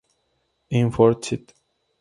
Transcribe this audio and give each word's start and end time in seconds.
En 0.71 0.89
Fort 0.91 1.21
St. 1.23 1.53